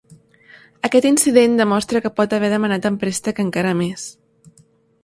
Aquest 0.87 1.07
incident 1.09 1.53
demostra 1.61 2.01
que 2.07 2.13
pot 2.21 2.35
haver 2.39 2.51
demanat 2.55 2.89
en 2.93 2.99
préstec 3.05 3.45
encara 3.47 3.77
més. 3.85 4.09